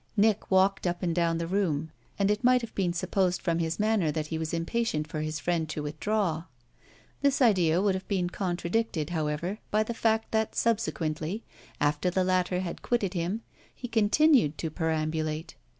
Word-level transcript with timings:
Nick 0.17 0.49
walked 0.49 0.87
up 0.87 1.03
and 1.03 1.13
down 1.13 1.37
the 1.37 1.45
room, 1.45 1.91
and 2.17 2.31
it 2.31 2.43
might 2.43 2.61
have 2.61 2.73
been 2.73 2.91
supposed 2.91 3.39
from 3.39 3.59
his 3.59 3.79
manner 3.79 4.11
that 4.11 4.25
he 4.25 4.37
was 4.39 4.51
impatient 4.51 5.07
for 5.07 5.21
his 5.21 5.39
friend 5.39 5.69
to 5.69 5.83
withdraw. 5.83 6.45
This 7.21 7.39
idea 7.39 7.83
would 7.83 7.93
have 7.93 8.07
been 8.07 8.27
contradicted, 8.27 9.11
however, 9.11 9.59
by 9.69 9.83
the 9.83 9.93
fact 9.93 10.31
that 10.31 10.55
subsequently, 10.55 11.43
after 11.79 12.09
the 12.09 12.23
latter 12.23 12.61
had 12.61 12.81
quitted 12.81 13.13
him, 13.13 13.43
he 13.75 13.87
continued 13.87 14.57
to 14.57 14.71
perambulate. 14.71 15.53